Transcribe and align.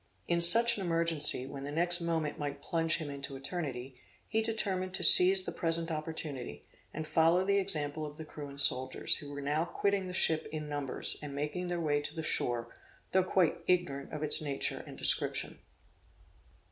In 0.27 0.41
such 0.41 0.77
an 0.79 0.83
emergency, 0.83 1.45
when 1.45 1.63
the 1.63 1.71
next 1.71 2.01
moment 2.01 2.39
might 2.39 2.59
plunge 2.59 2.97
him 2.97 3.11
into 3.11 3.35
eternity, 3.35 4.01
he 4.27 4.41
determined 4.41 4.95
to 4.95 5.03
seize 5.03 5.43
the 5.43 5.51
present 5.51 5.91
opportunity, 5.91 6.63
and 6.91 7.05
follow 7.05 7.45
the 7.45 7.59
example 7.59 8.03
of 8.07 8.17
the 8.17 8.25
crew 8.25 8.47
and 8.47 8.55
the 8.57 8.61
soldiers, 8.63 9.17
who 9.17 9.29
were 9.29 9.41
now 9.43 9.63
quitting 9.63 10.07
the 10.07 10.13
ship 10.13 10.47
in 10.51 10.67
numbers, 10.67 11.19
and 11.21 11.35
making 11.35 11.67
their 11.67 11.79
way 11.79 12.01
to 12.01 12.15
the 12.15 12.23
shore, 12.23 12.73
though 13.11 13.21
quite 13.23 13.59
ignorant 13.67 14.11
of 14.11 14.23
its 14.23 14.41
nature 14.41 14.83
and 14.87 14.97
description. 14.97 15.59